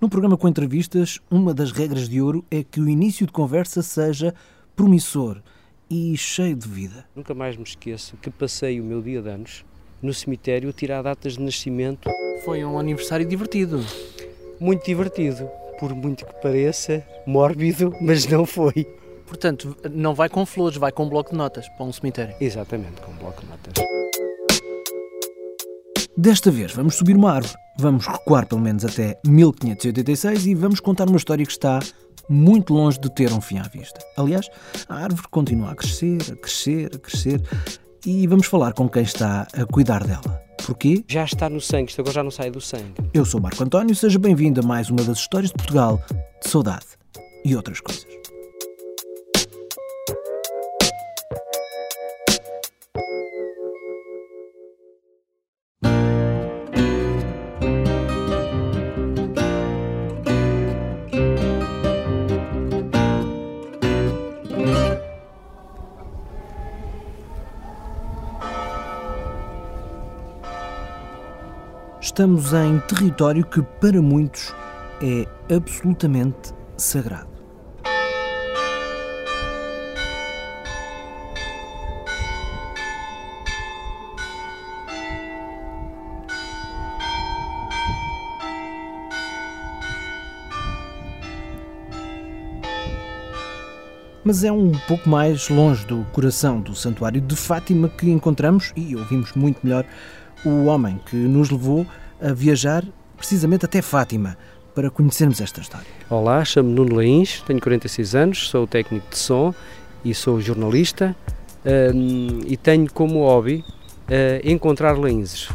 [0.00, 3.82] No programa com entrevistas, uma das regras de ouro é que o início de conversa
[3.82, 4.34] seja
[4.74, 5.42] promissor
[5.90, 7.04] e cheio de vida.
[7.14, 9.62] Nunca mais me esqueço que passei o meu dia de anos
[10.00, 12.08] no cemitério a tirar datas de nascimento.
[12.46, 13.84] Foi um aniversário divertido.
[14.58, 15.46] Muito divertido,
[15.78, 18.86] por muito que pareça, mórbido, mas não foi.
[19.26, 22.34] Portanto, não vai com flores, vai com um bloco de notas para um cemitério.
[22.40, 23.74] Exatamente, com um bloco de notas.
[26.20, 27.54] Desta vez vamos subir uma árvore.
[27.78, 31.80] Vamos recuar pelo menos até 1586 e vamos contar uma história que está
[32.28, 33.98] muito longe de ter um fim à vista.
[34.18, 34.46] Aliás,
[34.86, 37.40] a árvore continua a crescer, a crescer, a crescer
[38.04, 40.42] e vamos falar com quem está a cuidar dela.
[40.66, 41.02] Porquê?
[41.08, 42.96] Já está no sangue, isto agora já não sai do sangue.
[43.14, 46.02] Eu sou Marco António, seja bem-vindo a mais uma das histórias de Portugal,
[46.44, 46.84] de saudade
[47.46, 48.19] e outras coisas.
[72.20, 74.54] Estamos em território que para muitos
[75.00, 77.30] é absolutamente sagrado.
[94.22, 98.94] Mas é um pouco mais longe do coração do Santuário de Fátima que encontramos, e
[98.94, 99.86] ouvimos muito melhor,
[100.44, 101.86] o homem que nos levou
[102.20, 102.84] a viajar
[103.16, 104.36] precisamente até Fátima
[104.74, 105.86] para conhecermos esta história.
[106.08, 109.54] Olá, chamo-me Nuno Lains, tenho 46 anos, sou técnico de som
[110.04, 111.14] e sou jornalista
[111.64, 115.48] um, e tenho como hobby uh, encontrar laínzes.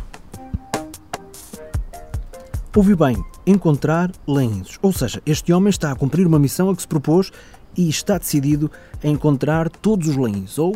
[2.76, 4.78] Ouvi bem, encontrar laínzes.
[4.82, 7.31] Ou seja, este homem está a cumprir uma missão a que se propôs
[7.78, 8.70] e está decidido
[9.04, 10.75] a encontrar todos os laínzes, ou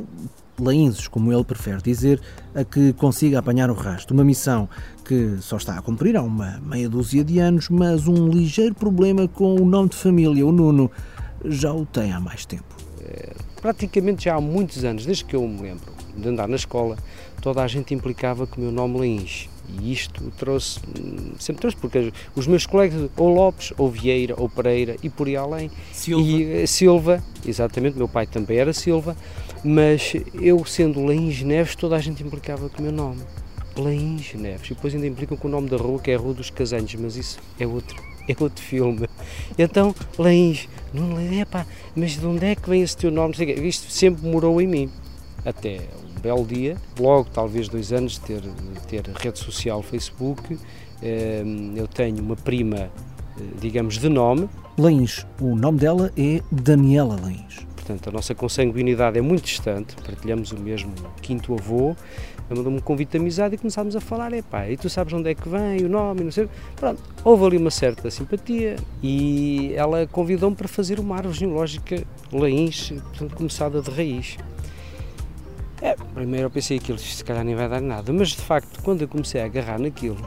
[0.59, 2.21] laínzes, como ele prefere dizer,
[2.53, 4.13] a que consiga apanhar o rastro.
[4.13, 4.69] Uma missão
[5.05, 9.27] que só está a cumprir há uma meia dúzia de anos, mas um ligeiro problema
[9.27, 10.91] com o nome de família, o Nuno,
[11.45, 12.75] já o tem há mais tempo.
[13.01, 16.97] É, praticamente já há muitos anos, desde que eu me lembro de andar na escola,
[17.41, 19.49] toda a gente implicava que o meu nome Lains.
[19.77, 20.79] E isto trouxe,
[21.37, 25.35] sempre trouxe, porque os meus colegas, ou Lopes, ou Vieira, ou Pereira, e por aí
[25.35, 25.69] além.
[25.93, 26.27] Silva.
[26.27, 29.15] E, Silva, exatamente, meu pai também era Silva,
[29.63, 33.21] mas eu sendo Lains Neves, toda a gente implicava com o meu nome.
[33.77, 34.71] Lains Neves.
[34.71, 36.95] E depois ainda implicam com o nome da rua, que é a Rua dos Casanhos,
[36.95, 37.95] mas isso é outro,
[38.27, 39.07] é outro filme.
[39.57, 41.65] Então, Lains, não é pá,
[41.95, 43.35] mas de onde é que vem esse teu nome?
[43.67, 44.89] Isto sempre morou em mim.
[45.45, 45.81] Até
[46.19, 50.57] belo dia, logo talvez dois anos de ter, de ter rede social Facebook,
[51.01, 54.49] ehm, eu tenho uma prima, eh, digamos, de nome.
[54.77, 57.67] Lains, o nome dela é Daniela Lains.
[57.75, 61.95] Portanto, a nossa consanguinidade é muito distante, partilhamos o mesmo quinto avô,
[62.55, 65.29] mandou-me um convite de amizade e começámos a falar, é pá, e tu sabes onde
[65.29, 66.47] é que vem, o nome, não sei.
[66.75, 72.91] Pronto, houve ali uma certa simpatia e ela convidou-me para fazer uma árvore genealógica Lains,
[72.91, 74.37] portanto, começada de raiz.
[75.81, 79.01] É, primeiro eu pensei aquilo, se calhar nem vai dar nada, mas de facto, quando
[79.01, 80.17] eu comecei a agarrar naquilo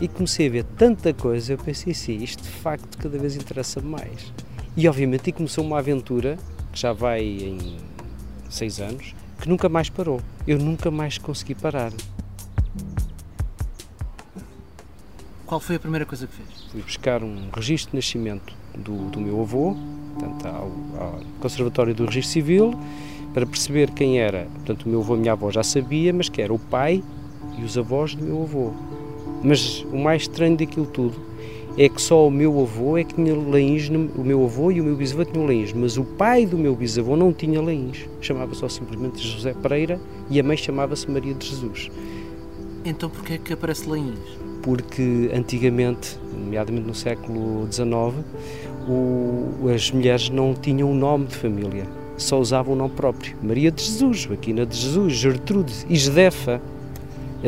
[0.00, 3.80] e comecei a ver tanta coisa, eu pensei sim, isto de facto cada vez interessa
[3.80, 4.32] mais.
[4.76, 6.38] E obviamente começou uma aventura
[6.72, 7.76] que já vai em
[8.48, 10.20] seis anos, que nunca mais parou.
[10.46, 11.92] Eu nunca mais consegui parar.
[15.46, 16.70] Qual foi a primeira coisa que fez?
[16.70, 19.76] Fui buscar um registro de nascimento do, do meu avô,
[20.14, 22.78] portanto, ao, ao Conservatório do Registro Civil,
[23.32, 24.46] para perceber quem era.
[24.54, 27.02] Portanto, o meu avô e a minha avó já sabia, mas que era o pai
[27.58, 28.72] e os avós do meu avô.
[29.42, 31.30] Mas o mais estranho daquilo tudo
[31.78, 34.84] é que só o meu avô é que tinha leins, o meu avô e o
[34.84, 38.06] meu bisavô tinham leins, mas o pai do meu bisavô não tinha leins.
[38.20, 41.90] Chamava só simplesmente José Pereira e a mãe chamava-se Maria de Jesus.
[42.84, 44.18] Então porquê é que aparece leins?
[44.62, 48.24] Porque antigamente, nomeadamente no século XIX,
[48.88, 51.86] o, as mulheres não tinham um nome de família,
[52.22, 53.36] só usavam o nome próprio.
[53.42, 56.60] Maria de Jesus, Joaquina de Jesus, Gertrude, Isdefa,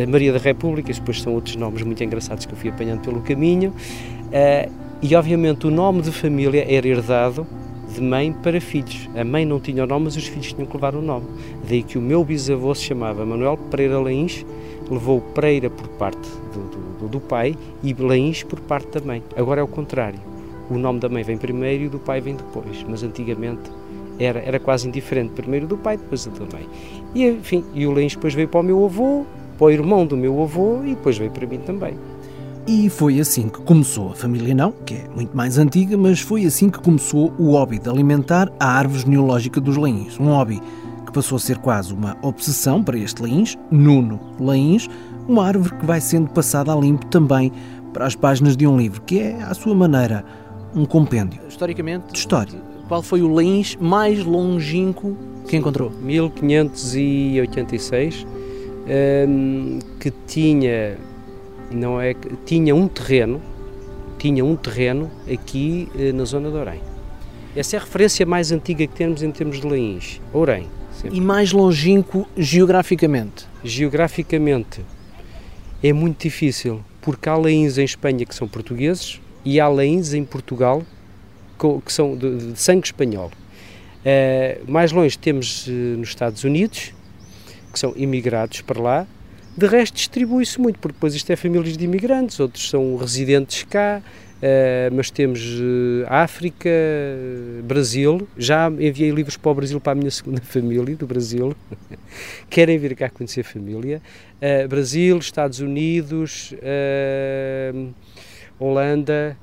[0.08, 3.70] Maria da República, depois são outros nomes muito engraçados que eu fui apanhando pelo caminho.
[3.70, 4.72] Uh,
[5.02, 7.46] e obviamente o nome de família era herdado
[7.92, 9.10] de mãe para filhos.
[9.14, 11.26] A mãe não tinha o nome, mas os filhos tinham que levar o nome.
[11.68, 14.46] Daí que o meu bisavô se chamava Manuel Pereira Leins,
[14.90, 19.22] levou Pereira por parte do, do, do pai e Leins por parte da mãe.
[19.36, 20.18] Agora é o contrário.
[20.70, 23.70] O nome da mãe vem primeiro e o do pai vem depois, mas antigamente
[24.18, 25.32] era, era quase indiferente.
[25.32, 26.68] Primeiro do pai, depois da mãe.
[27.14, 29.24] E, enfim, e o Leins depois veio para o meu avô,
[29.58, 31.94] para o irmão do meu avô e depois veio para mim também.
[32.66, 36.44] E foi assim que começou a família não, que é muito mais antiga, mas foi
[36.44, 40.18] assim que começou o hobby de alimentar a árvore genealógica dos leões.
[40.20, 40.62] Um hobby
[41.04, 44.88] que passou a ser quase uma obsessão para este leões, Nuno Leões,
[45.26, 47.52] uma árvore que vai sendo passada a limpo também
[47.92, 50.24] para as páginas de um livro, que é, à sua maneira,
[50.74, 51.40] um compêndio.
[51.48, 52.71] Historicamente, de história.
[52.88, 55.16] Qual foi o leões mais longínquo
[55.48, 55.90] que encontrou?
[55.90, 58.26] 1586,
[59.28, 60.98] um, que tinha
[61.70, 62.14] não é
[62.44, 63.40] tinha um terreno,
[64.18, 66.80] tinha um terreno aqui eh, na zona de Orem.
[67.56, 70.68] Essa é a referência mais antiga que temos em termos de leões, Orem.
[70.92, 71.16] Sempre.
[71.16, 73.46] E mais longínquo geograficamente?
[73.64, 74.82] Geograficamente
[75.82, 80.24] é muito difícil, porque há leões em Espanha que são portugueses e há leões em
[80.24, 80.82] Portugal
[81.84, 83.30] que são de, de sangue espanhol.
[84.02, 86.92] Uh, mais longe temos uh, nos Estados Unidos,
[87.72, 89.06] que são imigrados para lá,
[89.56, 94.02] de resto, distribui-se muito, porque depois isto é famílias de imigrantes, outros são residentes cá,
[94.02, 95.40] uh, mas temos
[96.08, 96.68] África,
[97.62, 98.26] Brasil.
[98.36, 101.54] Já enviei livros para o Brasil para a minha segunda família do Brasil.
[102.50, 104.02] Querem vir cá conhecer a família.
[104.68, 106.52] Brasil, Estados Unidos,
[108.58, 109.36] Holanda,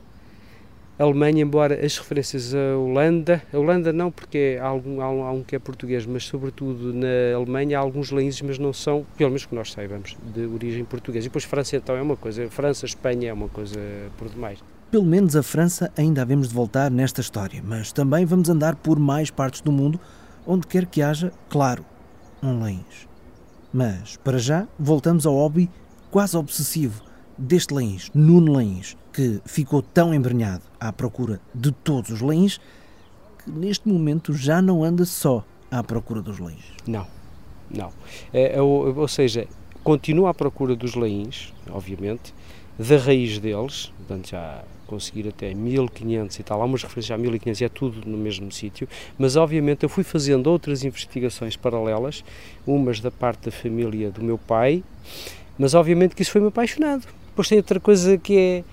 [1.03, 5.55] Alemanha, embora as referências à Holanda, a Holanda não, porque há, algum, há, um, que
[5.55, 9.55] é português, mas sobretudo na Alemanha há alguns leões, mas não são, pelo menos que
[9.55, 11.27] nós saibamos, de origem portuguesa.
[11.27, 13.79] E depois França então é uma coisa, França, Espanha é uma coisa
[14.17, 14.59] por demais.
[14.91, 18.99] Pelo menos a França ainda havemos de voltar nesta história, mas também vamos andar por
[18.99, 19.99] mais partes do mundo,
[20.45, 21.85] onde quer que haja, claro,
[22.43, 23.07] um leões.
[23.71, 25.69] Mas, para já, voltamos ao hobby
[26.11, 27.03] quase obsessivo
[27.37, 32.59] deste leões, Nuno Leões, que ficou tão embrenhado à procura de todos os leões
[33.43, 36.63] que neste momento já não anda só à procura dos leões.
[36.87, 37.07] Não,
[37.69, 37.91] não.
[38.33, 39.47] É, é ou, ou seja,
[39.83, 42.33] continua à procura dos leões, obviamente,
[42.77, 47.61] da raiz deles, portanto já conseguir até 1500 e tal, há umas referências a 1500
[47.61, 48.89] e é tudo no mesmo sítio,
[49.19, 52.23] mas obviamente eu fui fazendo outras investigações paralelas,
[52.65, 54.83] umas da parte da família do meu pai,
[55.59, 57.05] mas obviamente que isso foi-me apaixonado.
[57.27, 58.63] Depois tem outra coisa que é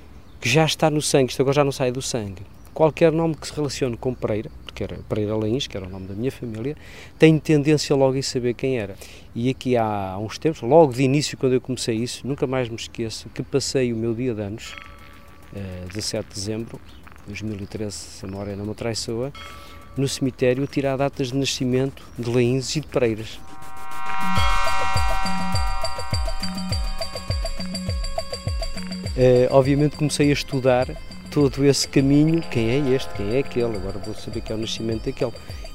[0.40, 2.42] que já está no sangue, isto agora já não sai do sangue.
[2.74, 6.06] Qualquer nome que se relacione com Pereira, porque era Pereira Lins, que era o nome
[6.06, 6.76] da minha família,
[7.18, 8.94] tem tendência logo em saber quem era.
[9.34, 12.76] E aqui há uns tempos, logo de início, quando eu comecei isso, nunca mais me
[12.76, 14.74] esqueço que passei o meu dia de anos,
[15.54, 16.80] uh, 17 de dezembro
[17.22, 19.32] de 2013, se a memória não me traiçoa,
[19.96, 23.40] no cemitério a tirar datas de nascimento de Leins e de Pereiras.
[29.50, 30.88] Obviamente comecei a estudar
[31.30, 34.58] todo esse caminho, quem é este, quem é aquele, agora vou saber que é o
[34.58, 35.32] nascimento daquele.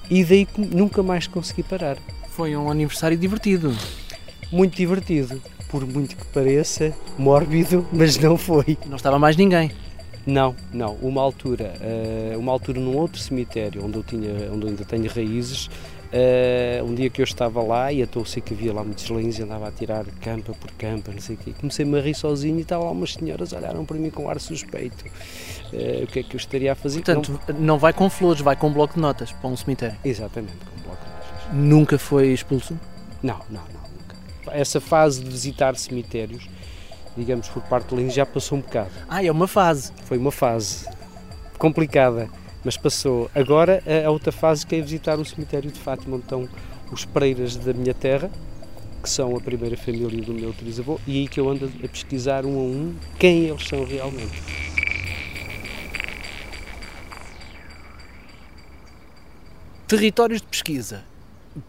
[0.10, 1.98] E daí nunca mais consegui parar.
[2.30, 3.76] Foi um aniversário divertido.
[4.52, 8.78] Muito divertido, por muito que pareça, mórbido, mas não foi.
[8.88, 9.72] Não estava mais ninguém.
[10.26, 10.96] Não, não.
[10.96, 15.10] Uma altura, uh, uma altura num outro cemitério onde eu tinha, onde eu ainda tenho
[15.10, 15.70] raízes,
[16.12, 19.40] Uh, um dia que eu estava lá e então sei que havia lá muitos leões
[19.40, 21.54] e andava a tirar campa por campa, não sei o quê.
[21.58, 25.06] Comecei-me a rir sozinho e estavam lá umas senhoras olharam para mim com ar suspeito.
[25.72, 27.02] Uh, o que é que eu estaria a fazer?
[27.02, 27.60] Portanto, não...
[27.60, 29.96] não vai com flores, vai com um bloco de notas para um cemitério.
[30.04, 31.54] Exatamente, com um bloco de notas.
[31.54, 32.78] Nunca foi expulso?
[33.24, 34.18] Não, não, não, nunca.
[34.52, 36.50] Essa fase de visitar cemitérios,
[37.16, 38.92] digamos, por parte de leões já passou um bocado.
[39.08, 39.94] Ah, é uma fase.
[40.04, 40.86] Foi uma fase
[41.58, 42.28] complicada
[42.64, 43.30] mas passou.
[43.34, 46.48] Agora a outra fase que é visitar o cemitério de Fátima, onde estão
[46.92, 48.30] os Pereiras da minha terra,
[49.02, 52.46] que são a primeira família do meu trisavô, e aí que eu ando a pesquisar
[52.46, 54.42] um a um quem eles são realmente.
[59.88, 61.04] Territórios de pesquisa,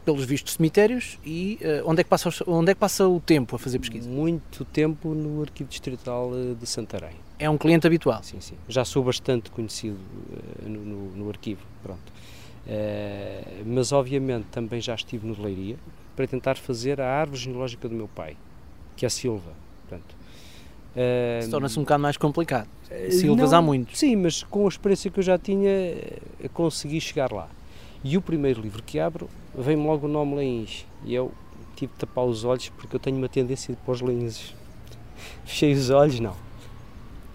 [0.04, 3.56] pelos vistos cemitérios, e uh, onde, é que passa, onde é que passa o tempo
[3.56, 4.08] a fazer pesquisa?
[4.08, 7.16] Muito tempo no Arquivo Distrital eh, de Santarém.
[7.38, 8.22] É um cliente habitual?
[8.22, 8.54] Sim, sim.
[8.68, 12.12] Já sou bastante conhecido uh, no, no, no, arquivo, pronto.
[12.66, 15.76] Uh, mas obviamente também já estive no de Leiria
[16.14, 18.36] para tentar fazer a árvore genealógica do meu pai,
[18.96, 20.14] que é a Silva, portanto.
[20.94, 22.68] Uh, Torna-se um bocado mais complicado.
[23.10, 23.98] Silvas não, há muitos.
[23.98, 25.70] Sim, mas com a experiência que eu já tinha,
[26.52, 27.48] consegui chegar lá.
[28.04, 30.86] E o primeiro livro que abro, vem-me logo o nome Leins.
[31.04, 31.32] E eu
[31.76, 34.54] tive de tapar os olhos porque eu tenho uma tendência de pôr os leins.
[35.44, 36.34] Fechei os olhos, não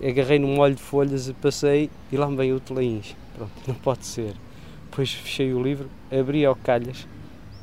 [0.06, 3.16] agarrei num molho de folhas, passei e lá me veio o teleins.
[3.36, 4.36] Pronto, não pode ser.
[4.90, 7.08] Depois fechei o livro, abri ao calhas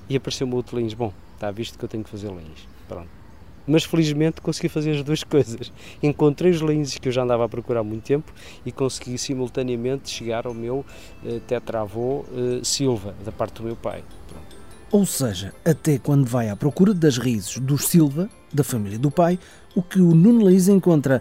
[0.09, 0.95] e apareceu-me o teleins.
[0.95, 2.69] Bom, está visto que eu tenho que fazer leins.
[2.89, 3.24] Pronto.
[3.67, 5.73] Mas felizmente consegui fazer as duas coisas.
[6.03, 8.33] Encontrei os leins que eu já andava a procurar há muito tempo
[8.65, 10.85] e consegui simultaneamente chegar ao meu
[11.25, 14.05] uh, tetravô uh, Silva, da parte do meu pai.
[14.29, 14.57] Pronto.
[14.91, 19.39] Ou seja, até quando vai à procura das raízes dos Silva, da família do pai,
[19.75, 21.21] o que o Nuno Leis encontra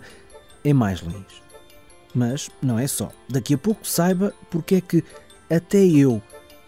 [0.63, 1.41] é mais Lins.
[2.13, 3.11] Mas não é só.
[3.27, 5.03] Daqui a pouco saiba porque é que
[5.49, 6.21] até eu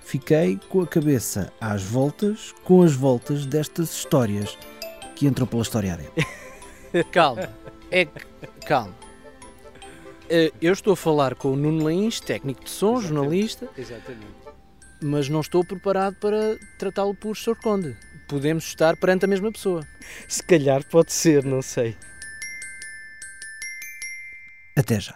[0.03, 4.57] fiquei com a cabeça às voltas com as voltas destas histórias
[5.15, 6.13] que entram pela história adentro.
[7.11, 7.49] Calma.
[7.91, 8.25] É que-
[8.65, 8.93] calma.
[10.29, 13.07] Eh, Eu estou a falar com o Nuno Lins, técnico de som, Exatamente.
[13.15, 14.25] jornalista, Exatamente.
[15.03, 17.55] mas não estou preparado para tratá-lo por Sr.
[17.61, 17.95] Conde.
[18.27, 19.85] Podemos estar perante a mesma pessoa.
[20.27, 21.95] Se calhar pode ser, não sei.
[24.75, 25.15] Até já.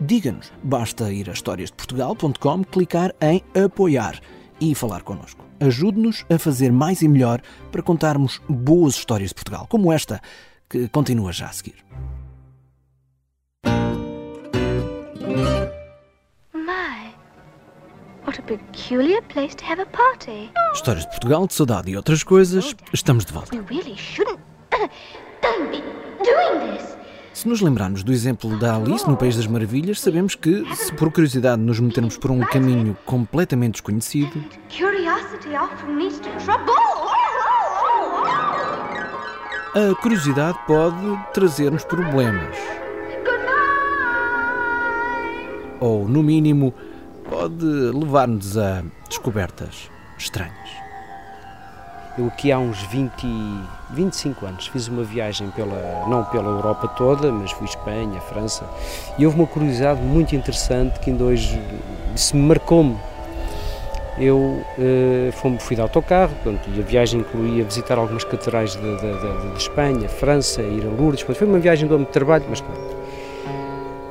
[0.00, 0.52] diga-nos.
[0.62, 4.20] Basta ir a historiasdeportugal.com, clicar em apoiar
[4.60, 5.44] e falar connosco.
[5.60, 7.40] Ajude-nos a fazer mais e melhor
[7.70, 10.20] para contarmos boas histórias de Portugal, como esta,
[10.68, 11.84] que continua já a seguir.
[18.30, 20.52] What a peculiar place to have a party.
[20.72, 23.56] Histórias de Portugal, de saudade e outras coisas, estamos de volta.
[23.56, 24.38] We really shouldn't
[25.72, 25.82] be
[26.22, 26.89] doing this.
[27.40, 31.10] Se nos lembrarmos do exemplo da Alice no País das Maravilhas, sabemos que, se por
[31.10, 34.44] curiosidade nos metermos por um caminho completamente desconhecido,
[39.74, 42.58] a curiosidade pode trazer-nos problemas.
[45.80, 46.74] Ou, no mínimo,
[47.24, 50.89] pode levar-nos a descobertas estranhas.
[52.18, 56.88] Eu aqui há uns 20, e 25 anos fiz uma viagem pela, não pela Europa
[56.88, 58.64] toda, mas fui Espanha, França,
[59.16, 61.60] e houve uma curiosidade muito interessante que ainda hoje
[62.34, 62.96] me marcou-me.
[64.18, 68.80] Eu eh, fui, fui de autocarro, portanto, e a viagem incluía visitar algumas catedrais de,
[68.82, 72.12] de- de- de Espanha, França, ir a Lourdes, portanto, foi uma viagem de âmbito de
[72.14, 72.80] trabalho, mas claro.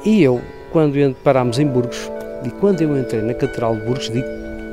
[0.03, 0.41] E eu,
[0.71, 2.09] quando parámos em Burgos,
[2.43, 4.25] e quando eu entrei na Catedral de Burgos, digo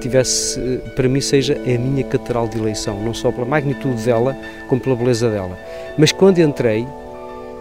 [0.06, 4.36] tivesse, para mim, seja a minha catedral de eleição, não só pela magnitude dela,
[4.68, 5.58] como pela beleza dela.
[5.98, 6.86] Mas quando entrei,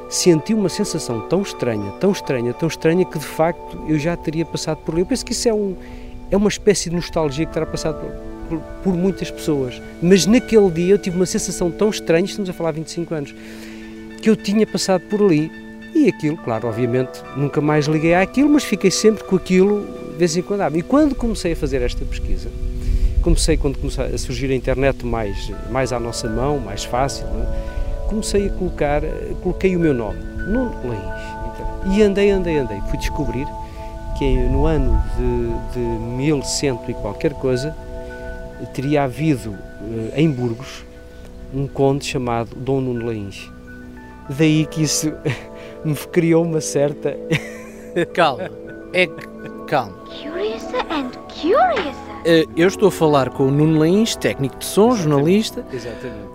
[0.09, 4.45] senti uma sensação tão estranha, tão estranha, tão estranha, que de facto eu já teria
[4.45, 5.01] passado por ali.
[5.01, 5.75] Eu penso que isso é, um,
[6.29, 8.11] é uma espécie de nostalgia que terá passado por,
[8.49, 9.81] por, por muitas pessoas.
[10.01, 13.35] Mas naquele dia eu tive uma sensação tão estranha, estamos a falar de 25 anos,
[14.21, 15.51] que eu tinha passado por ali.
[15.95, 20.35] E aquilo, claro, obviamente, nunca mais liguei àquilo, mas fiquei sempre com aquilo de vez
[20.35, 20.61] em quando.
[20.61, 22.49] Ah, E quando comecei a fazer esta pesquisa,
[23.21, 28.07] comecei quando começou a surgir a internet mais, mais à nossa mão, mais fácil, é?
[28.07, 29.01] comecei a colocar,
[29.43, 30.73] coloquei o meu nome, Nuno.
[30.85, 32.79] Então, E andei, andei, andei.
[32.89, 33.45] Fui descobrir
[34.17, 35.79] que no ano de, de
[36.15, 37.75] 1100 e qualquer coisa
[38.73, 39.53] teria havido
[40.13, 40.85] eh, em Burgos
[41.53, 43.51] um conde chamado Dom Nuno Lins.
[44.29, 45.11] Daí que isso
[45.83, 47.17] me criou uma certa
[48.13, 48.49] Calma.
[48.93, 49.34] É que.
[49.67, 49.93] Calma.
[50.05, 51.93] Curiouser and curiouser.
[52.25, 56.29] Eh, Eu estou a falar com o Nuno Lins, técnico de som, jornalista, Exatamente.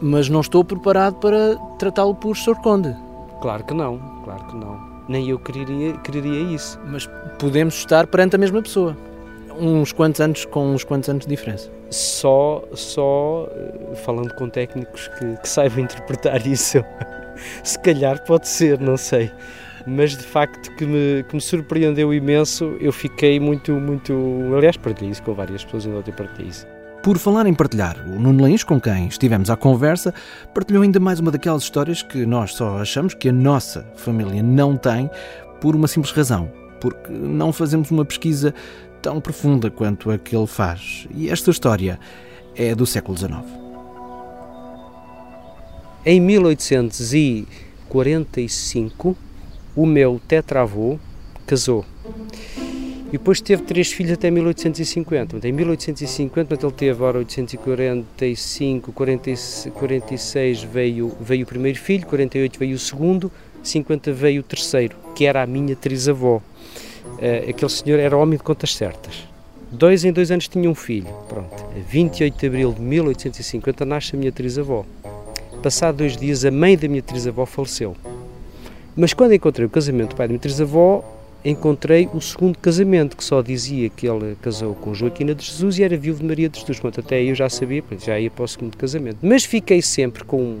[0.00, 2.56] mas não estou preparado para tratá-lo por Sr.
[2.62, 2.94] Conde.
[3.40, 4.80] Claro que não, claro que não.
[5.08, 6.78] Nem eu quereria, quereria isso.
[6.86, 7.08] Mas
[7.38, 8.96] podemos estar perante a mesma pessoa.
[9.58, 11.70] Uns quantos anos com uns quantos anos de diferença.
[11.90, 16.84] Só, só eh, falando com técnicos que, que saibam interpretar isso,
[17.64, 19.30] se calhar pode ser, não sei.
[19.86, 24.14] Mas de facto que me, que me surpreendeu imenso, eu fiquei muito, muito.
[24.56, 26.66] Aliás, partilhei isso com várias pessoas, ainda ontem partilhei isso.
[27.02, 30.12] Por falar em partilhar, o Nuno Lins, com quem estivemos à conversa,
[30.52, 34.76] partilhou ainda mais uma daquelas histórias que nós só achamos que a nossa família não
[34.76, 35.08] tem
[35.62, 38.52] por uma simples razão, porque não fazemos uma pesquisa
[39.00, 41.08] tão profunda quanto a que ele faz.
[41.14, 41.98] E esta história
[42.54, 43.38] é do século XIX.
[46.04, 49.16] Em 1845,
[49.80, 50.98] o meu tetravô
[51.46, 51.86] casou.
[53.08, 55.26] E depois teve três filhos até 1850.
[55.30, 59.30] Portanto, Em 1850, portanto, ele teve, ora, 845, 40,
[59.72, 63.32] 46 veio, veio o primeiro filho, 48 veio o segundo,
[63.62, 66.42] 50 veio o terceiro, que era a minha trisavó.
[67.18, 69.26] Eh, aquele senhor era homem de contas certas.
[69.72, 71.08] Dois em dois anos tinha um filho.
[71.26, 71.54] Pronto.
[71.74, 74.84] A 28 de abril de 1850 nasce a minha trisavó.
[75.62, 77.96] Passado dois dias, a mãe da minha trisavó faleceu.
[78.96, 81.04] Mas quando encontrei o casamento do pai da minha trisavó,
[81.44, 85.82] encontrei o segundo casamento, que só dizia que ele casou com Joaquina de Jesus e
[85.82, 86.78] era viúvo de Maria de Jesus.
[86.78, 89.18] Portanto, até eu já sabia, já ia para o segundo casamento.
[89.22, 90.58] Mas fiquei sempre com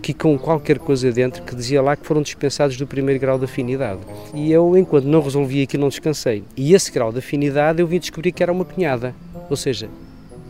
[0.00, 3.44] que com qualquer coisa dentro que dizia lá que foram dispensados do primeiro grau de
[3.44, 4.00] afinidade.
[4.34, 6.42] E eu, enquanto não resolvi aquilo, não descansei.
[6.56, 9.14] E esse grau de afinidade eu vim descobrir que era uma cunhada.
[9.48, 9.88] Ou seja,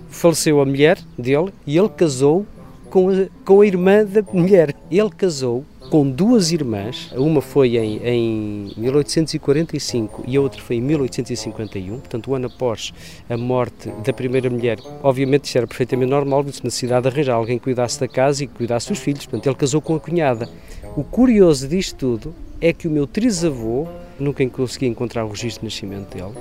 [0.09, 2.47] faleceu a mulher dele e ele casou
[2.89, 4.75] com a, com a irmã da mulher.
[4.91, 10.81] Ele casou com duas irmãs, uma foi em, em 1845 e a outra foi em
[10.81, 12.95] 1851, portanto, o ano após
[13.29, 14.79] a morte da primeira mulher.
[15.03, 18.47] Obviamente, isto era perfeitamente normal, disse na cidade arranjar alguém que cuidasse da casa e
[18.47, 20.49] que cuidasse dos filhos, portanto, ele casou com a cunhada.
[20.97, 25.75] O curioso disto tudo é que o meu trisavô, nunca consegui encontrar o registro de
[25.75, 26.39] nascimento dele,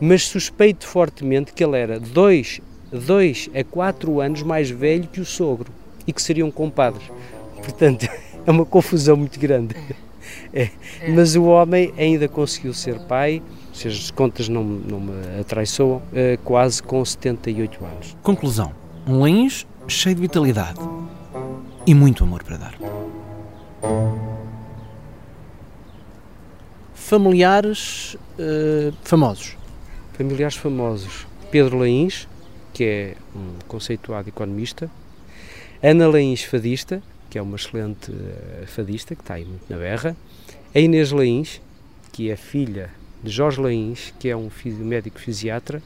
[0.00, 2.60] mas suspeito fortemente que ele era dois,
[2.92, 5.72] dois a quatro anos mais velho que o sogro
[6.06, 7.10] e que seriam compadres.
[7.56, 8.06] Portanto,
[8.46, 9.74] é uma confusão muito grande.
[10.52, 10.70] É.
[11.14, 16.38] Mas o homem ainda conseguiu ser pai, se as contas não, não me atraiçoam, é,
[16.42, 18.16] quase com 78 anos.
[18.22, 18.72] Conclusão:
[19.06, 20.80] um Lins cheio de vitalidade
[21.86, 22.74] e muito amor para dar.
[26.94, 29.56] Familiares uh, famosos.
[30.14, 31.26] Familiares famosos.
[31.52, 32.26] Pedro Lains,
[32.72, 34.90] que é um conceituado economista.
[35.80, 40.16] Ana Lains, fadista, que é uma excelente uh, fadista, que está aí muito na berra.
[40.74, 41.60] A Inês Lains,
[42.12, 42.90] que é filha
[43.22, 45.82] de Jorge Lains, que é um médico fisiatra,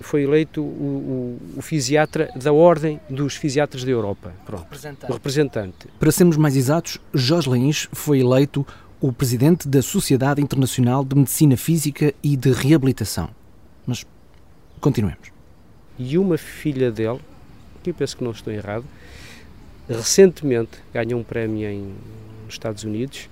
[0.00, 4.34] foi eleito o, o, o, fisiatra da Ordem dos Fisiatras da Europa.
[4.44, 5.10] Pronto, representante.
[5.10, 5.88] O representante.
[5.98, 8.66] Para sermos mais exatos, Jorge Lains foi eleito
[9.00, 13.30] o presidente da Sociedade Internacional de Medicina Física e de Reabilitação.
[13.86, 14.04] Mas
[14.80, 15.30] continuemos.
[15.98, 17.20] E uma filha dele,
[17.82, 18.84] que eu penso que não estou errado,
[19.88, 21.94] recentemente ganhou um prémio em,
[22.44, 23.28] nos Estados Unidos,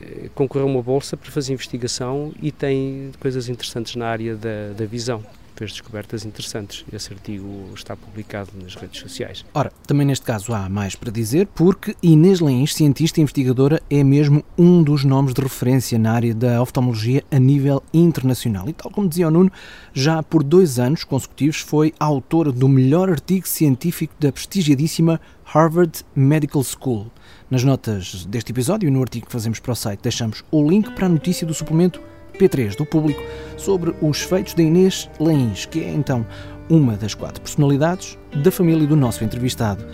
[0.00, 4.72] eh, concorreu a uma bolsa para fazer investigação e tem coisas interessantes na área da,
[4.76, 5.24] da visão
[5.70, 6.84] descobertas interessantes.
[6.92, 9.44] Esse artigo está publicado nas redes sociais.
[9.54, 14.02] Ora, também neste caso há mais para dizer, porque Inês Lins, cientista e investigadora, é
[14.02, 18.68] mesmo um dos nomes de referência na área da oftalmologia a nível internacional.
[18.68, 19.52] E tal como dizia o Nuno,
[19.92, 26.62] já por dois anos consecutivos foi autora do melhor artigo científico da prestigiadíssima Harvard Medical
[26.64, 27.10] School.
[27.50, 30.90] Nas notas deste episódio e no artigo que fazemos para o site deixamos o link
[30.92, 32.00] para a notícia do suplemento
[32.38, 33.22] P3 do público
[33.56, 36.26] sobre os feitos de Inês Leins, que é então
[36.68, 39.84] uma das quatro personalidades da família do nosso entrevistado,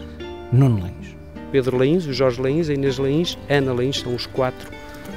[0.52, 1.16] Nuno Leins.
[1.50, 4.70] Pedro Leins, o Jorge Leins, a Inês Leins, Ana Leins são os quatro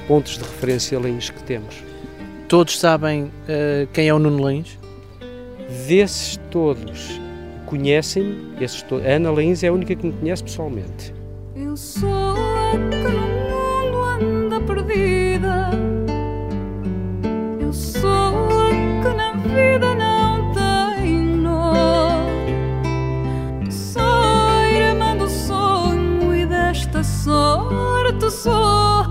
[0.07, 1.75] pontos de referência Leins que temos.
[2.47, 4.79] Todos sabem uh, quem é o Nuno Leins?
[5.87, 7.19] Desses todos
[7.65, 11.13] conhecem-me, to a Ana Leins é a única que me conhece pessoalmente.
[11.55, 13.40] Eu sou a
[19.51, 21.73] vida não tem nó.
[23.69, 29.05] Sou irmã do sonho e desta sorte sou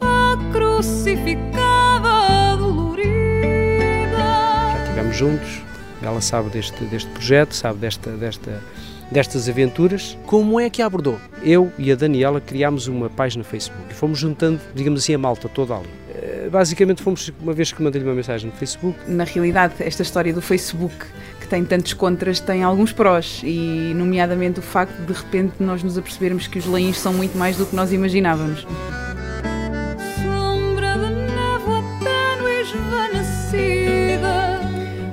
[0.00, 4.16] a crucificada dolorida.
[4.16, 5.62] Já estivemos juntos,
[6.02, 8.62] ela sabe deste, deste projeto, sabe desta, desta,
[9.10, 10.16] destas aventuras.
[10.26, 11.18] Como é que a abordou?
[11.42, 15.18] Eu e a Daniela criámos uma página no Facebook e fomos juntando, digamos assim, a
[15.18, 16.07] malta toda ali
[16.50, 18.98] basicamente fomos, uma vez que mandei-lhe uma mensagem no Facebook.
[19.06, 20.94] Na realidade, esta história do Facebook,
[21.40, 25.82] que tem tantos contras, tem alguns prós, e nomeadamente o facto de de repente nós
[25.82, 28.66] nos apercebermos que os leões são muito mais do que nós imaginávamos.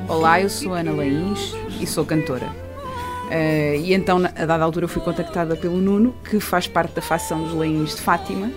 [0.07, 2.47] Olá, eu sou Ana Leins e sou cantora.
[3.25, 7.43] Uh, e então, a dada altura, fui contactada pelo Nuno, que faz parte da facção
[7.43, 8.51] dos Leões de Fátima,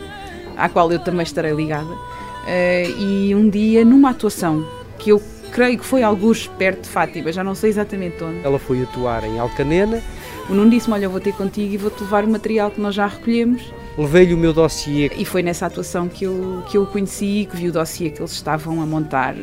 [0.56, 1.94] à qual eu também estarei ligada.
[2.44, 4.66] Uh, e um dia, numa atuação
[4.98, 5.22] que eu
[5.52, 8.44] creio que foi alguns perto de Fátima, já não sei exatamente onde.
[8.44, 10.02] Ela foi atuar em Alcanena.
[10.48, 12.94] O Nuno disse-me: Olha, eu vou ter contigo e vou-te levar o material que nós
[12.94, 13.62] já recolhemos.
[13.96, 15.10] Levei-lhe o meu dossiê.
[15.16, 18.20] E foi nessa atuação que eu, que eu o conheci, que vi o dossiê que
[18.20, 19.34] eles estavam a montar.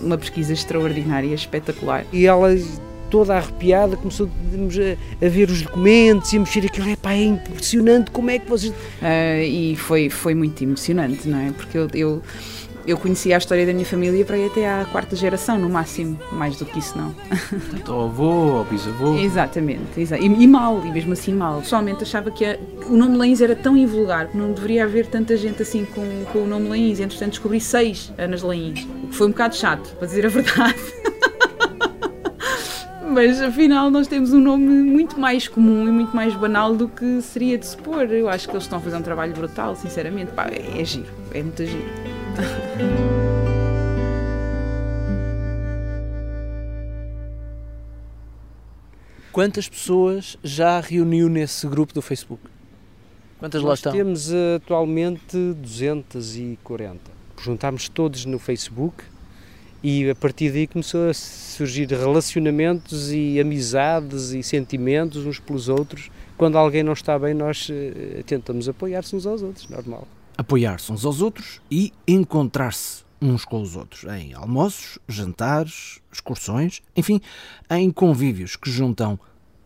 [0.00, 2.06] Uma pesquisa extraordinária, espetacular.
[2.12, 2.54] E ela
[3.14, 7.22] toda arrepiada, começou a, a, ver os documentos e a mexer aquilo, é pá, é
[7.22, 8.72] impressionante, como é que vocês...
[8.72, 11.52] Uh, e foi, foi muito emocionante, não é?
[11.52, 12.22] Porque eu, eu,
[12.84, 16.18] eu conhecia a história da minha família para ir até à quarta geração, no máximo,
[16.32, 17.14] mais do que isso não.
[17.70, 19.14] Tanto ao avô, ao bisavô.
[19.14, 21.60] Exatamente, exa e, e, mal, e mesmo assim mal.
[21.60, 25.36] Pessoalmente achava que a, o nome Leins era tão invulgar que não deveria haver tanta
[25.36, 26.98] gente assim com, com o nome Leins.
[26.98, 30.74] Entretanto descobri seis Anas Leins, o que foi um bocado chato, para dizer a verdade.
[33.14, 37.22] mas afinal nós temos um nome muito mais comum e muito mais banal do que
[37.22, 38.10] seria de supor.
[38.10, 40.32] Eu acho que eles estão a fazer um trabalho brutal, sinceramente.
[40.32, 41.84] Pá, é, é giro, é muito giro.
[49.30, 52.42] Quantas pessoas já reuniu nesse grupo do Facebook?
[53.38, 53.92] Quantas lá Nós estão?
[53.92, 57.00] temos eh, atualmente 240.
[57.40, 59.04] Juntámos todos no Facebook
[59.84, 66.10] e a partir daí começou a surgir relacionamentos e amizades e sentimentos uns pelos outros.
[66.38, 70.08] Quando alguém não está bem, nós eh, tentamos apoiar-se uns aos outros, normal.
[70.38, 77.20] Apoiar-se uns aos outros e encontrar-se uns com os outros em almoços, jantares, excursões, enfim,
[77.70, 79.18] em convívios que juntam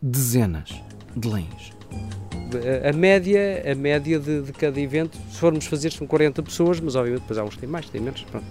[0.03, 0.71] dezenas
[1.17, 1.73] de leões.
[2.85, 6.81] A- A média, a média de, de cada evento, se formos fazer, são 40 pessoas,
[6.81, 8.47] mas obviamente depois há uns que têm mais, têm menos, pronto.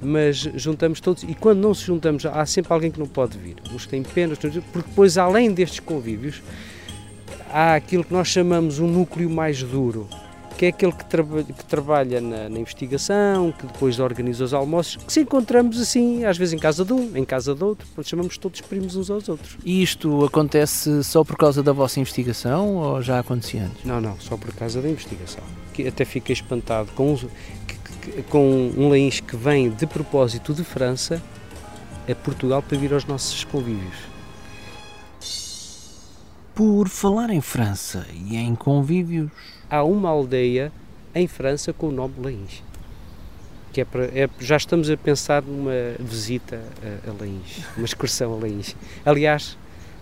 [0.00, 3.56] Mas juntamos todos e quando não se juntamos há sempre alguém que não pode vir,
[3.72, 6.42] uns que têm pena, porque depois além destes convívios
[7.52, 10.08] há aquilo que nós chamamos um núcleo mais duro,
[10.56, 14.96] que é aquele que, traba- que trabalha na, na investigação, que depois organiza os almoços,
[15.02, 18.08] que se encontramos assim, às vezes em casa de um, em casa de outro, portanto,
[18.08, 19.56] chamamos todos primos uns aos outros.
[19.64, 23.84] E isto acontece só por causa da vossa investigação ou já acontecia antes?
[23.84, 25.42] Não, não, só por causa da investigação.
[25.72, 27.22] Que até fiquei espantado com, os-
[27.66, 27.79] que-
[28.28, 31.22] com um leins que vem de propósito de França
[32.10, 33.96] a Portugal para vir aos nossos convívios.
[36.54, 39.30] Por falar em França e em convívios,
[39.70, 40.72] Há uma aldeia
[41.14, 42.60] em França com o nome Leins.
[43.72, 48.34] Que é para, é- já estamos a pensar numa visita a, a Leins, uma excursão
[48.34, 48.74] a Leins.
[49.06, 49.56] Aliás,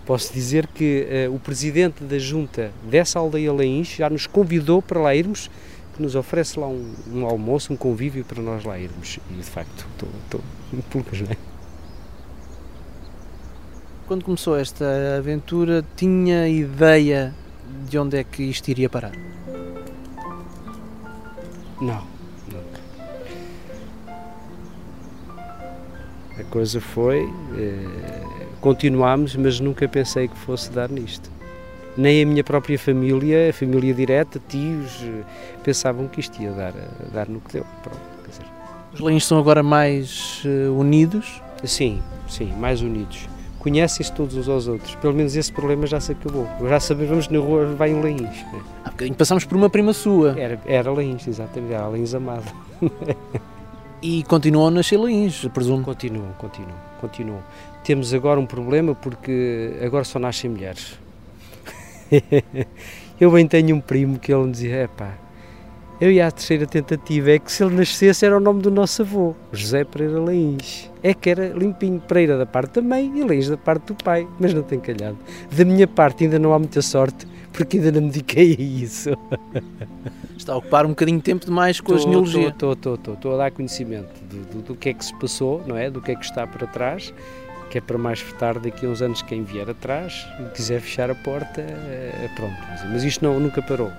[0.07, 5.01] posso dizer que eh, o presidente da junta dessa aldeia Leins já nos convidou para
[5.01, 5.51] lá irmos,
[5.99, 9.19] que nos oferece lá um, um almoço, um convívio para nós lá irmos.
[9.31, 10.41] E de facto, estou-
[10.91, 11.37] pulgas, não é?
[14.07, 14.87] Quando começou esta
[15.19, 17.35] aventura, tinha ideia
[17.89, 19.11] de onde é que isto iria parar?
[21.81, 22.03] Não,
[22.47, 22.81] nunca.
[26.39, 27.29] A coisa foi.
[27.57, 28.25] eh,
[28.61, 31.29] continuámos, mas nunca pensei que fosse dar nisto.
[31.99, 35.25] Nem a minha própria família, a família direta, tios, eh,
[35.65, 37.67] pensavam que isto ia dar, eh, dar no que deu.
[37.83, 37.99] Pronto,
[38.95, 41.43] Os leões são agora mais eh, unidos?
[41.65, 43.29] sim, sim, mais unidos.
[43.59, 44.95] Conhecem-se todos uns aos outros.
[44.95, 46.47] Pelo menos esse problema já se acabou.
[46.69, 48.21] Já sabemos na rua vai em Leins.
[48.21, 48.61] né?
[48.85, 51.73] Há bocadinho passámos por uma prima sua Era, era Leins, exatamente.
[51.75, 52.45] Era Leins amado.
[54.01, 55.83] e continuam a nascer leões, presumo.
[55.85, 57.41] Continuam, continuam, continuam.
[57.83, 60.97] Temos agora um problema porque agora só nascem mulheres.
[63.21, 65.15] eu bem tenho um primo que ele me dizia, epá,
[66.01, 69.03] eu ia à terceira tentativa, é que se ele nascesse era o nome do nosso
[69.03, 70.89] avô, José Pereira Leins.
[71.03, 74.27] É que era limpinho Pereira da parte da mãe e Leins da parte do pai,
[74.39, 75.19] mas não tem calhado.
[75.51, 79.11] Da minha parte ainda não há muita sorte, porque ainda não me dediquei a isso.
[80.39, 82.49] Está a ocupar um bocadinho de tempo demais com a genealogia.
[82.49, 85.65] Estou, estou, estou, estou a dar conhecimento do, do, do que é que se passou,
[85.67, 85.91] não é?
[85.91, 87.13] Do que é que está para trás,
[87.71, 91.11] que é para mais tarde, daqui a uns anos, quem vier atrás e quiser fechar
[91.11, 92.57] a porta, é, pronto.
[92.91, 93.93] Mas isto não, nunca parou.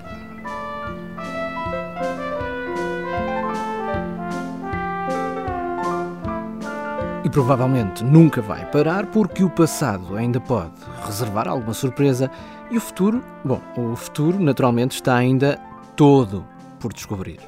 [7.30, 10.74] e provavelmente nunca vai parar porque o passado ainda pode
[11.06, 12.32] reservar alguma surpresa
[12.72, 15.60] e o futuro, bom, o futuro naturalmente está ainda
[15.96, 16.44] todo
[16.80, 17.40] por descobrir.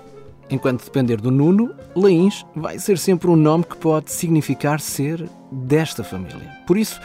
[0.52, 6.04] Enquanto depender do Nuno, Leins vai ser sempre um nome que pode significar ser desta
[6.04, 6.52] família.
[6.68, 7.00] Por isso,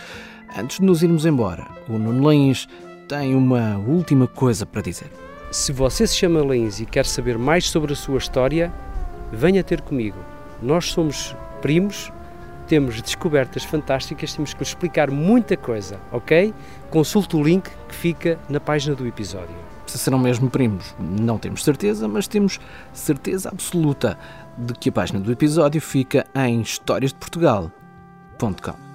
[0.58, 2.68] antes de nos irmos embora, o Nuno Leins
[3.08, 5.08] tem uma última coisa para dizer.
[5.52, 8.72] Se você se chama Leins e quer saber mais sobre a sua história,
[9.32, 10.18] venha ter comigo.
[10.60, 12.12] Nós somos primos,
[12.66, 16.52] temos descobertas fantásticas, temos que lhe explicar muita coisa, ok?
[16.90, 19.75] Consulte o link que fica na página do episódio.
[19.86, 22.58] Se serão mesmo primos, não temos certeza, mas temos
[22.92, 24.18] certeza absoluta
[24.58, 28.85] de que a página do episódio fica em historiasdeportugal.com.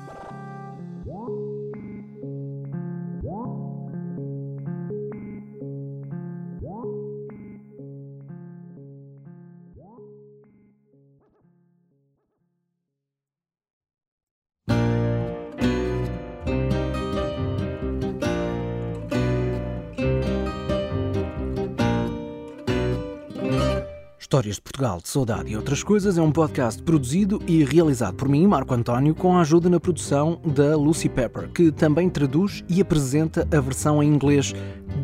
[24.32, 28.30] Histórias de Portugal, de Saudade e Outras Coisas é um podcast produzido e realizado por
[28.30, 32.80] mim, Marco António, com a ajuda na produção da Lucy Pepper, que também traduz e
[32.80, 34.54] apresenta a versão em inglês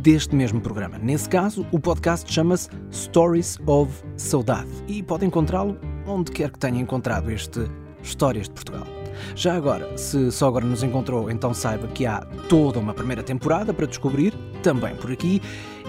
[0.02, 0.98] deste mesmo programa.
[0.98, 6.80] Nesse caso, o podcast chama-se Stories of Saudade e pode encontrá-lo onde quer que tenha
[6.80, 7.70] encontrado este
[8.02, 8.88] Histórias de Portugal.
[9.36, 13.74] Já agora, se só agora nos encontrou, então saiba que há toda uma primeira temporada
[13.74, 15.42] para descobrir, também por aqui,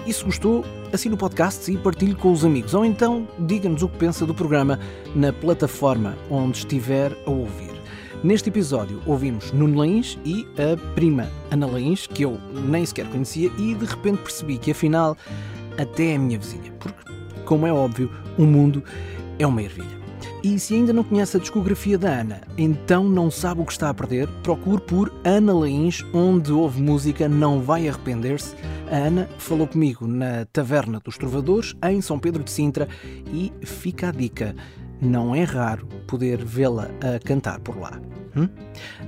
[0.09, 2.73] E se gostou, assine o podcast e partilhe com os amigos.
[2.73, 4.79] Ou então diga-nos o que pensa do programa
[5.13, 7.79] na plataforma onde estiver a ouvir.
[8.23, 13.51] Neste episódio ouvimos Nuno Lains e a prima Ana Lains, que eu nem sequer conhecia,
[13.59, 15.15] e de repente percebi que afinal
[15.77, 16.73] até é a minha vizinha.
[16.79, 17.13] Porque,
[17.45, 18.83] como é óbvio, o mundo
[19.37, 19.98] é uma ervilha.
[20.41, 23.89] E se ainda não conhece a discografia da Ana, então não sabe o que está
[23.89, 28.55] a perder, procure por Ana Lains, onde houve música, não vai arrepender-se.
[28.89, 32.87] A Ana falou comigo na Taverna dos Trovadores, em São Pedro de Sintra,
[33.33, 34.55] e fica a dica:
[35.01, 37.99] não é raro poder vê-la a cantar por lá.
[38.33, 38.47] Hum?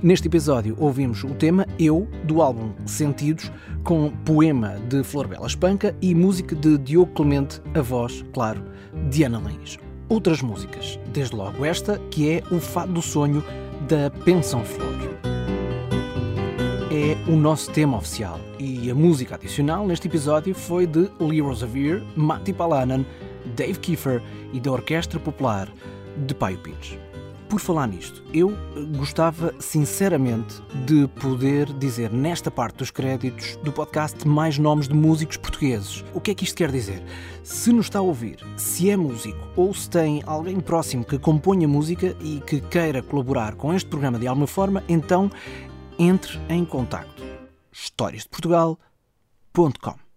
[0.02, 3.50] Neste episódio ouvimos o tema Eu, do álbum Sentidos,
[3.82, 8.62] com poema de Flor Bela Espanca e música de Diogo Clemente, a voz, claro,
[9.08, 9.78] de Ana Lins
[10.12, 13.42] outras músicas, desde logo esta, que é o Fado do Sonho
[13.88, 14.92] da Pensão Flor.
[16.90, 22.02] É o nosso tema oficial e a música adicional neste episódio foi de Leroy Zavir,
[22.14, 23.06] Matti Palanen,
[23.56, 24.22] Dave Kiefer
[24.52, 25.72] e da Orquestra Popular
[26.26, 26.98] de Paio Pires.
[27.52, 28.50] Por falar nisto, eu
[28.96, 35.36] gostava sinceramente de poder dizer nesta parte dos créditos do podcast mais nomes de músicos
[35.36, 36.02] portugueses.
[36.14, 37.04] O que é que isto quer dizer?
[37.44, 41.68] Se nos está a ouvir, se é músico ou se tem alguém próximo que componha
[41.68, 45.30] música e que queira colaborar com este programa de alguma forma, então
[45.98, 47.22] entre em contacto.
[47.70, 50.11] historiasdeportugal.com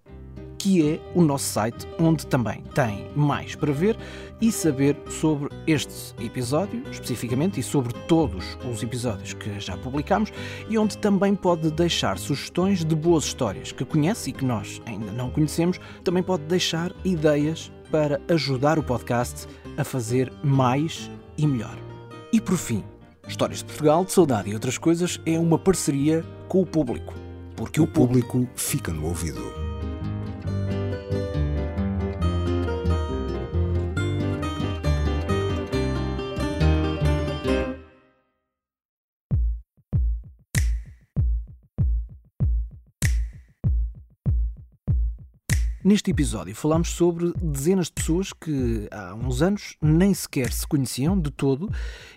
[0.65, 3.95] que é o nosso site, onde também tem mais para ver
[4.41, 10.33] e saber sobre este episódio especificamente e sobre todos os episódios que já publicamos
[10.67, 15.11] e onde também pode deixar sugestões de boas histórias que conhece e que nós ainda
[15.11, 15.79] não conhecemos.
[16.03, 19.47] Também pode deixar ideias para ajudar o podcast
[19.77, 21.77] a fazer mais e melhor.
[22.33, 22.83] E por fim,
[23.27, 27.13] Histórias de Portugal, de Saudade e outras coisas é uma parceria com o público.
[27.55, 29.64] Porque o público fica no ouvido.
[45.85, 51.15] Neste episódio falamos sobre dezenas de pessoas que há uns anos nem sequer se conheciam
[51.15, 51.69] de todo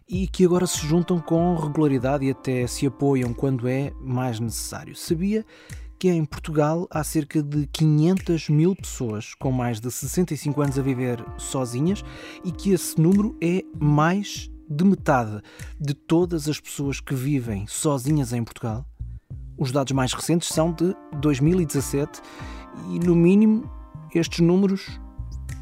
[0.09, 4.97] e que agora se juntam com regularidade e até se apoiam quando é mais necessário.
[4.97, 5.45] Sabia
[5.99, 10.83] que em Portugal há cerca de 500 mil pessoas com mais de 65 anos a
[10.83, 12.03] viver sozinhas
[12.43, 15.43] e que esse número é mais de metade
[15.79, 18.87] de todas as pessoas que vivem sozinhas em Portugal?
[19.59, 22.23] Os dados mais recentes são de 2017
[22.91, 23.71] e, no mínimo,
[24.15, 25.01] estes números,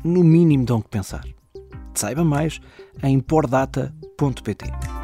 [0.05, 1.25] no mínimo, dão que pensar.
[1.95, 2.61] Saiba mais
[3.03, 4.96] em pordata.pt.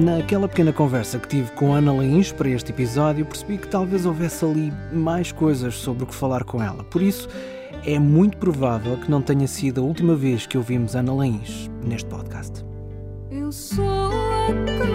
[0.00, 4.44] Naquela pequena conversa que tive com Ana Lins para este episódio, percebi que talvez houvesse
[4.44, 6.82] ali mais coisas sobre o que falar com ela.
[6.84, 7.28] Por isso,
[7.84, 12.08] é muito provável que não tenha sido a última vez que ouvimos Ana Lins neste
[12.08, 12.64] podcast.
[13.30, 14.91] Eu sou a